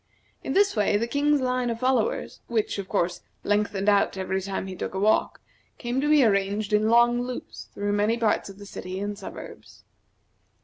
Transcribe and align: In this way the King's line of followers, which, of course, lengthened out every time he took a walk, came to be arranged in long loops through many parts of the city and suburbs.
In 0.43 0.53
this 0.53 0.75
way 0.75 0.97
the 0.97 1.05
King's 1.05 1.41
line 1.41 1.69
of 1.69 1.79
followers, 1.81 2.39
which, 2.47 2.79
of 2.79 2.89
course, 2.89 3.21
lengthened 3.43 3.87
out 3.87 4.17
every 4.17 4.41
time 4.41 4.65
he 4.65 4.75
took 4.75 4.95
a 4.95 4.99
walk, 4.99 5.39
came 5.77 6.01
to 6.01 6.09
be 6.09 6.23
arranged 6.23 6.73
in 6.73 6.89
long 6.89 7.21
loops 7.21 7.69
through 7.75 7.91
many 7.93 8.17
parts 8.17 8.49
of 8.49 8.57
the 8.57 8.65
city 8.65 8.99
and 8.99 9.15
suburbs. 9.15 9.83